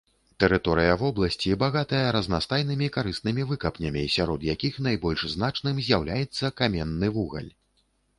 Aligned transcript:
Тэрыторыя 0.41 0.93
вобласці 1.01 1.51
багатая 1.63 1.99
разнастайнымі 2.15 2.87
карыснымі 2.95 3.45
выкапнямі, 3.51 4.03
сярод 4.15 4.47
якіх 4.53 4.79
найбольш 4.87 5.27
значным 5.35 5.83
з'яўляецца 5.89 6.51
каменны 6.63 7.07
вугаль. 7.19 7.51